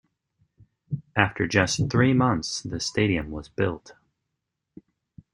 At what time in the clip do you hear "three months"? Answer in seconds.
1.91-2.63